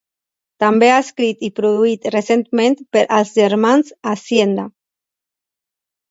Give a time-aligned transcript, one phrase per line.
[0.61, 4.65] També ha escrit i produït recentment per als germans Hacienda.